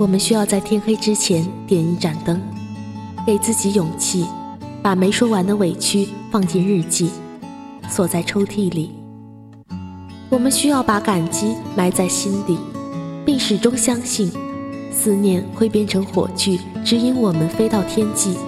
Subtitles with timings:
[0.00, 2.40] 我们需要在天黑之前点一盏灯，
[3.26, 4.24] 给自己勇气，
[4.80, 7.10] 把没说完的委屈放进日记，
[7.86, 8.92] 锁在抽屉里。
[10.30, 12.56] 我们需要把感激埋在心底，
[13.26, 14.32] 并始终相信，
[14.90, 18.38] 思念会变成火炬，指引我们飞到天际。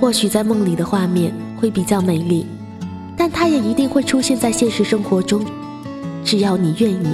[0.00, 2.44] 或许在梦里的画面会比较美丽，
[3.16, 5.46] 但它也一定会出现在现实生活中。
[6.24, 7.08] 只要你愿意，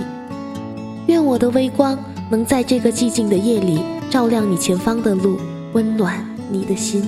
[1.09, 1.99] 愿我的微光。
[2.35, 3.81] 能在这个寂静的夜里
[4.11, 5.39] 照亮你前方的路，
[5.73, 6.21] 温暖
[6.51, 7.01] 你的心。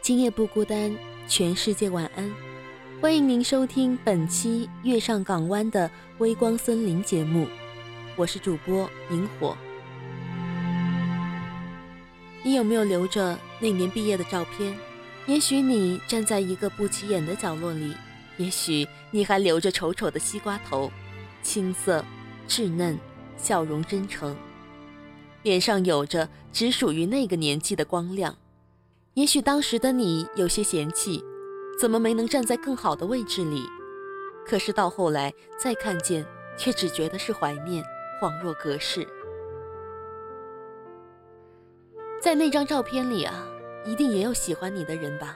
[0.00, 0.90] 今夜不孤单，
[1.26, 2.30] 全世界晚安。
[3.02, 7.46] 欢迎您收听本期《月上港湾》的微光森林节目，
[8.16, 9.54] 我是主播萤火。
[12.42, 14.74] 你有没有留着那年毕业的照片？
[15.28, 17.94] 也许你站在一个不起眼的角落里，
[18.38, 20.90] 也许你还留着丑丑的西瓜头，
[21.42, 22.02] 青涩、
[22.48, 22.98] 稚嫩，
[23.36, 24.34] 笑容真诚，
[25.42, 28.34] 脸上有着只属于那个年纪的光亮。
[29.12, 31.22] 也许当时的你有些嫌弃，
[31.78, 33.62] 怎么没能站在更好的位置里？
[34.46, 35.30] 可是到后来
[35.62, 36.24] 再看见，
[36.56, 37.84] 却只觉得是怀念，
[38.18, 39.06] 恍若隔世。
[42.18, 43.46] 在那张照片里啊。
[43.88, 45.34] 一定也有喜欢你的人吧，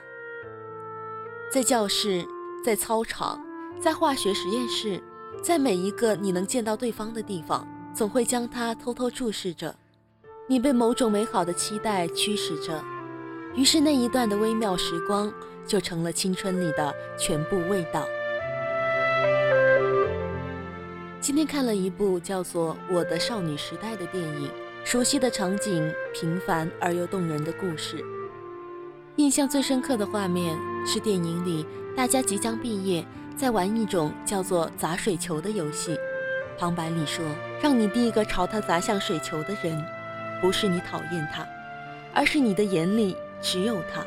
[1.51, 2.23] 在教室，
[2.63, 3.43] 在操场，
[3.81, 5.03] 在化学实验室，
[5.43, 9.75] 在每一个你能见到对方的地方，总会将他偷偷注视着。
[10.47, 12.85] 你被某种美好的期待驱使着，
[13.55, 15.33] 于是那一段的微妙时光
[15.67, 18.07] 就成了青春里的全部味道。
[21.23, 24.51] 今天看了一部叫做《我的少女时代》的电影，
[24.85, 28.05] 熟悉的场景，平凡而又动人的故事。
[29.17, 33.05] 印象最深刻的画面是电影里大家即将毕业，
[33.37, 35.95] 在玩一种叫做砸水球的游戏。
[36.59, 37.23] 旁白里说
[37.61, 39.85] ：“让你第一个朝他砸向水球的人，
[40.41, 41.47] 不是你讨厌他，
[42.15, 44.03] 而是你的眼里只有他。”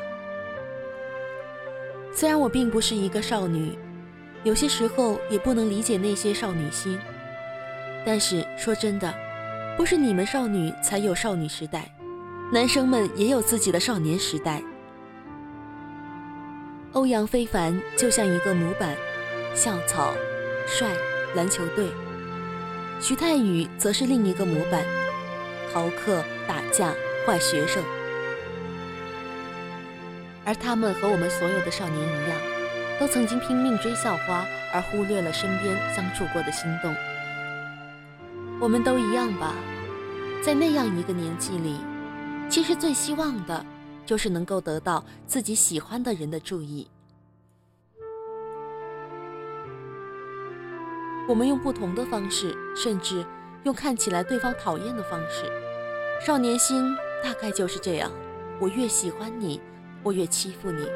[2.12, 3.78] 虽然我并不是一个少女，
[4.42, 6.98] 有些时候也不能理解那些少女心，
[8.04, 9.14] 但是说真的，
[9.76, 11.88] 不是你们少女才有少女时代，
[12.52, 14.60] 男生们也有自己的少年时代。
[16.96, 18.96] 欧阳非凡就像一个模板，
[19.54, 20.14] 校草、
[20.66, 20.88] 帅、
[21.34, 21.88] 篮球队；
[23.02, 24.82] 徐太宇则是另一个模板，
[25.70, 26.94] 逃课、打架、
[27.26, 27.84] 坏学生。
[30.42, 32.38] 而他们和我们所有的少年一样，
[32.98, 36.96] 都曾经拼命追校花，而忽略了身边相处过的心动。
[38.58, 39.52] 我们都一样吧，
[40.42, 41.76] 在那样一个年纪里，
[42.48, 43.66] 其实最希望的。
[44.06, 46.88] 就是能够得到自己喜欢的人的注意。
[51.28, 53.26] 我们用不同的方式，甚至
[53.64, 55.44] 用看起来对方讨厌的方式。
[56.24, 58.10] 少年心大概就是这样：
[58.60, 59.60] 我越喜欢你，
[60.04, 60.86] 我越欺负你。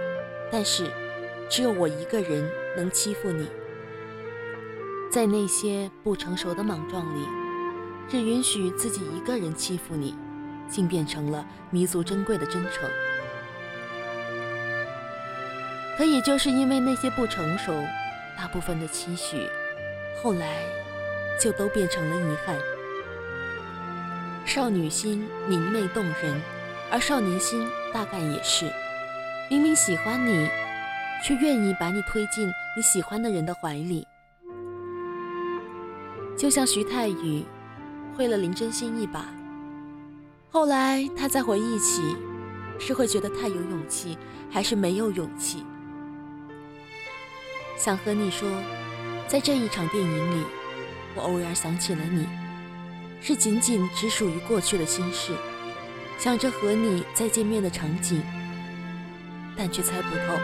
[0.52, 0.88] 但是，
[1.48, 3.48] 只有我一个人能欺负你。
[5.10, 7.26] 在那些不成熟的莽撞里，
[8.08, 10.14] 只允许自己一个人欺负你。
[10.70, 12.88] 竟变成了弥足珍贵的真诚。
[15.98, 17.74] 可也就是因为那些不成熟，
[18.38, 19.46] 大部分的期许，
[20.22, 20.62] 后来
[21.38, 22.56] 就都变成了遗憾。
[24.46, 26.40] 少女心明媚动人，
[26.90, 28.72] 而少年心大概也是，
[29.50, 30.48] 明明喜欢你，
[31.22, 34.06] 却愿意把你推进你喜欢的人的怀里。
[36.36, 37.44] 就像徐太宇，
[38.16, 39.26] 会了林真心一把。
[40.52, 42.02] 后来他再回忆起，
[42.80, 44.18] 是会觉得太有勇气，
[44.50, 45.64] 还是没有勇气？
[47.76, 48.50] 想和你说，
[49.28, 50.44] 在这一场电影里，
[51.14, 52.26] 我偶然想起了你，
[53.20, 55.32] 是仅仅只属于过去的心事，
[56.18, 58.20] 想着和你再见面的场景，
[59.56, 60.36] 但却猜不透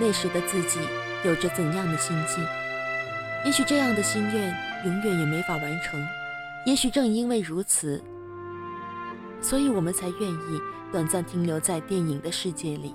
[0.00, 0.80] 那时的自己
[1.24, 2.44] 有着怎样的心境。
[3.46, 4.52] 也许这样的心愿
[4.84, 6.04] 永远也没法完成，
[6.66, 8.02] 也许正因为如此。
[9.42, 10.60] 所以我们才愿意
[10.90, 12.94] 短暂停留在电影的世界里，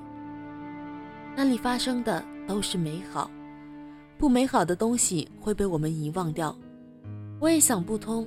[1.36, 3.30] 那里发生的都是美好，
[4.18, 6.58] 不美好的东西会被我们遗忘掉。
[7.40, 8.26] 我也想不通，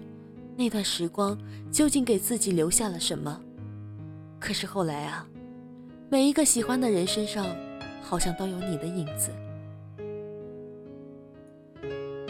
[0.54, 1.36] 那段时光
[1.72, 3.40] 究竟给自己留下了什么。
[4.38, 5.26] 可是后来啊，
[6.08, 7.46] 每一个喜欢的人身上，
[8.02, 9.30] 好像都有你的影子。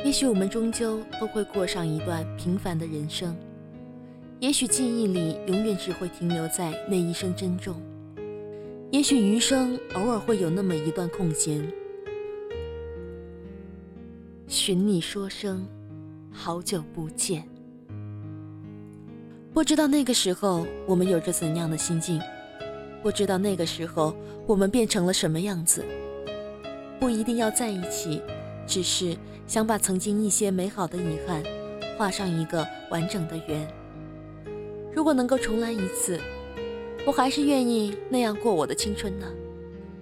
[0.04, 3.36] 也许我们终究都会过上一段平凡的人生。
[4.40, 7.76] 也许记忆里永远只会停留在那一声珍重，
[8.90, 11.62] 也许余生偶尔会有那么一段空闲，
[14.48, 15.68] 寻你说声
[16.32, 17.46] 好久不见。
[19.52, 22.18] 不知道那个时候我们有着怎样的心境，
[23.02, 24.16] 不知道那个时候
[24.46, 25.84] 我们变成了什么样子。
[26.98, 28.22] 不一定要在一起，
[28.66, 29.14] 只是
[29.46, 31.42] 想把曾经一些美好的遗憾
[31.98, 33.79] 画上一个完整的圆。
[34.92, 36.20] 如果能够重来一次，
[37.06, 39.26] 我还是愿意那样过我的青春呢，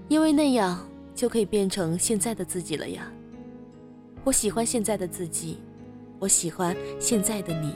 [0.08, 3.10] 因为那样就可以变成现在的自己了呀。
[4.24, 5.58] 我喜欢现在的自己，
[6.18, 7.74] 我喜欢现在的你。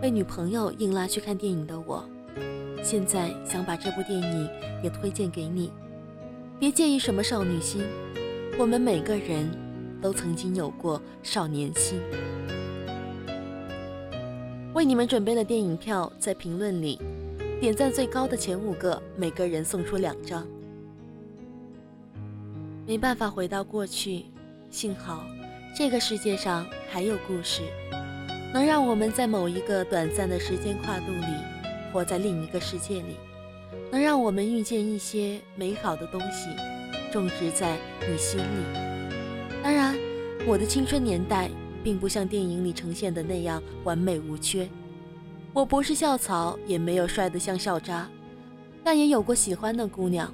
[0.00, 2.04] 被女朋友硬拉去看电影的我，
[2.82, 4.48] 现在想把这部电影
[4.82, 5.72] 也推荐给你。
[6.58, 7.82] 别介意什么少女心，
[8.58, 9.48] 我们每个人
[10.00, 12.00] 都曾经有过少年心。
[14.74, 16.98] 为你们准备了电影票，在评论里
[17.60, 20.46] 点赞最高的前五个，每个人送出两张。
[22.86, 24.24] 没办法回到过去，
[24.70, 25.26] 幸好
[25.76, 27.60] 这个世界上还有故事。
[28.54, 31.26] 能让我们在某一个短暂的时间跨度里，
[31.92, 33.16] 活在另一个世界里，
[33.90, 36.48] 能让我们遇见一些美好的东西，
[37.12, 37.76] 种植在
[38.10, 39.54] 你心里。
[39.62, 39.94] 当然，
[40.46, 41.50] 我的青春年代
[41.82, 44.68] 并不像电影里呈现的那样完美无缺。
[45.52, 48.08] 我不是校草，也没有帅得像校渣，
[48.82, 50.32] 但也有过喜欢的姑娘，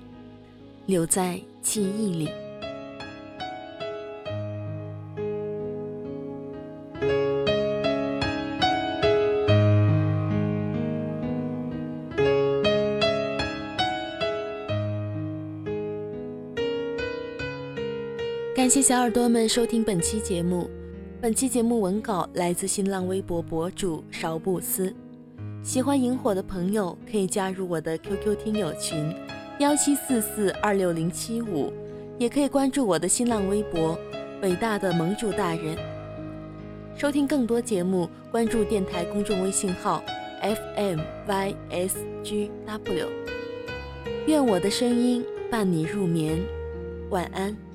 [0.87, 2.31] 留在记忆里。
[18.55, 20.69] 感谢小耳朵们收听本期节目。
[21.20, 24.94] 本期节目文稿来自新浪微博博主勺布斯。
[25.65, 29.12] 喜欢萤火的朋友可以加入我的 QQ 听友群
[29.59, 31.73] 幺七四四二六零七五，
[32.19, 33.99] 也可以关注我的新浪微博
[34.43, 35.76] 伟大的盟主大人。
[36.97, 40.00] 收听更多节目，关注电台公众微信号
[40.41, 43.09] FMYSGW。
[44.29, 46.38] 愿我的声音伴你入眠，
[47.11, 47.68] 晚安。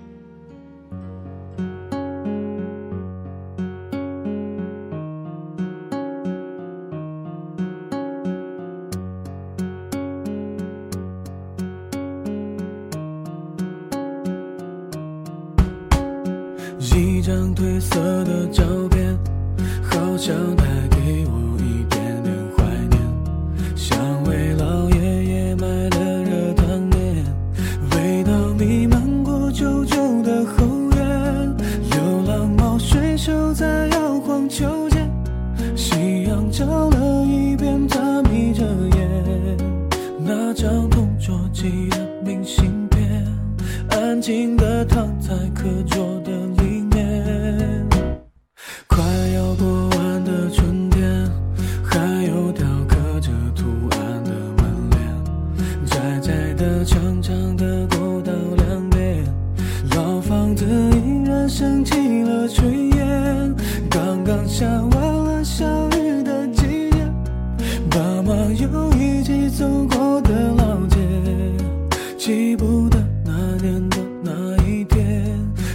[72.54, 73.32] 记不得那
[73.64, 74.32] 年的那
[74.64, 75.26] 一天，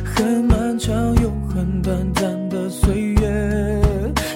[0.04, 2.70] 很漫长又很短暂的。
[2.70, 3.82] 岁月，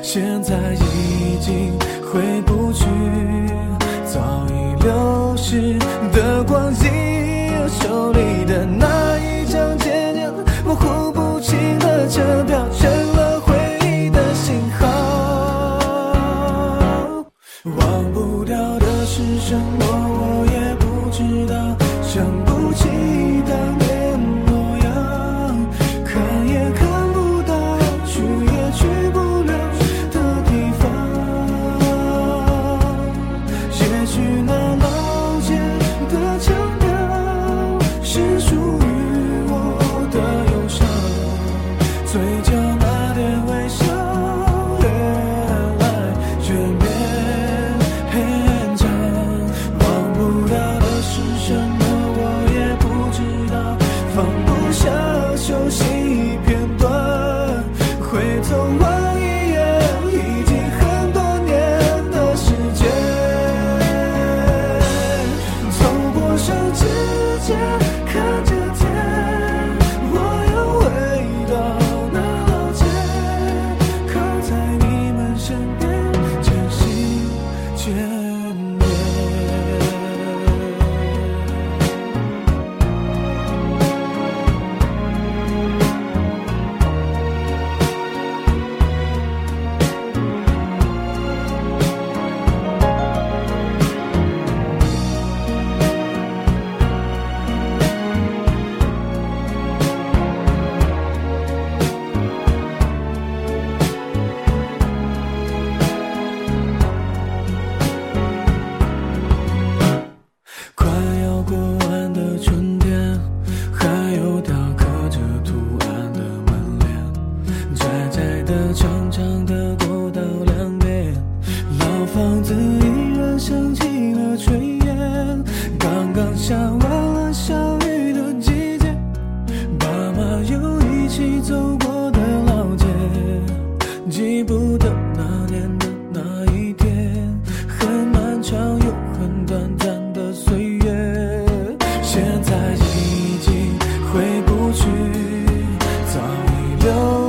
[0.03, 2.85] 现在已经回不去，
[4.07, 5.79] 早已流逝
[6.13, 6.91] 的光阴，
[7.81, 10.29] 手里的那一张渐渐
[10.65, 13.55] 模糊不清的车票，成了回
[13.87, 14.89] 忆的信号。
[17.65, 21.55] 忘不掉的是什么，我也不知道，
[22.13, 22.91] 想不起
[23.49, 23.92] 当年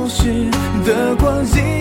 [0.04, 0.50] 流逝
[0.84, 1.73] 的光阴。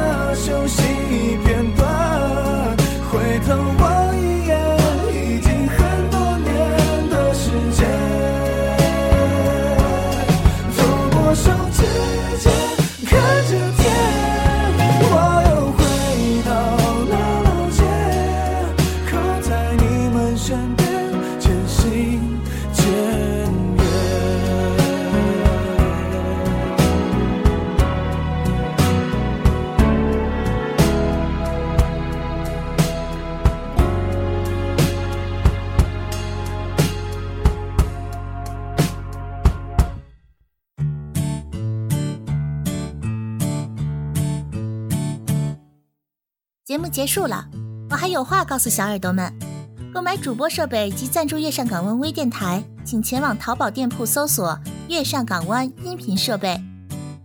[0.00, 0.82] 那熟悉
[1.44, 1.89] 片段
[46.70, 47.44] 节目结束了，
[47.90, 49.34] 我还有话告诉小耳朵们：
[49.92, 54.56] 购买主播设备及赞助月上港湾微电台，请前往淘宝店铺搜索
[54.88, 56.56] “月上港湾音频设备”。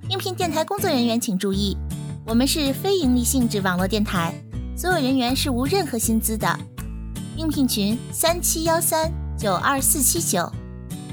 [0.09, 1.77] 应聘电台工作人员请注意，
[2.25, 4.33] 我们是非盈利性质网络电台，
[4.75, 6.59] 所有人员是无任何薪资的。
[7.35, 10.51] 应聘群：三七幺三九二四七九。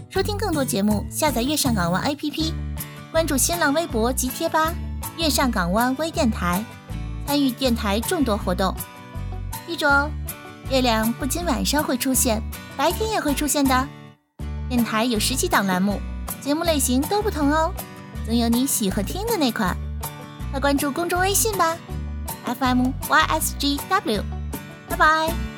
[0.08, 2.54] 收听更多节目，下载月上港湾 APP，
[3.12, 4.72] 关注新浪微博及贴吧
[5.20, 6.64] “月上港湾微电台”，
[7.32, 8.76] 参与电台众多活动。
[9.66, 10.10] 记住哦，
[10.70, 12.42] 月亮不仅晚上会出现，
[12.76, 13.88] 白天也会出现的。
[14.68, 15.98] 电台有十几档栏目，
[16.42, 17.72] 节目类型都不同哦，
[18.26, 19.74] 总有你喜欢听的那款。
[20.50, 21.74] 快关注公众微信吧
[22.44, 24.22] ，FM YSGW。
[24.90, 25.51] 拜拜。